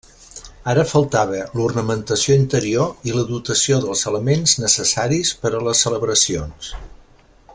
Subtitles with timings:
[0.71, 6.73] Ara faltava l'ornamentació interior i la dotació dels elements necessaris per a les celebracions.